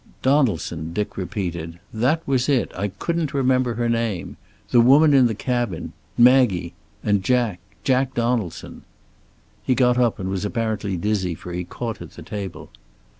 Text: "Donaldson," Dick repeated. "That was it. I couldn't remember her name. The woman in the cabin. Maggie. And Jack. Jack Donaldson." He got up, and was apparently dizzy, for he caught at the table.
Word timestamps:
"Donaldson," 0.23 0.93
Dick 0.93 1.15
repeated. 1.15 1.77
"That 1.93 2.27
was 2.27 2.49
it. 2.49 2.71
I 2.75 2.87
couldn't 2.87 3.35
remember 3.35 3.75
her 3.75 3.87
name. 3.87 4.35
The 4.71 4.81
woman 4.81 5.13
in 5.13 5.27
the 5.27 5.35
cabin. 5.35 5.93
Maggie. 6.17 6.73
And 7.03 7.21
Jack. 7.23 7.59
Jack 7.83 8.15
Donaldson." 8.15 8.81
He 9.63 9.75
got 9.75 9.99
up, 9.99 10.17
and 10.17 10.27
was 10.29 10.43
apparently 10.43 10.97
dizzy, 10.97 11.35
for 11.35 11.53
he 11.53 11.65
caught 11.65 12.01
at 12.01 12.13
the 12.13 12.23
table. 12.23 12.71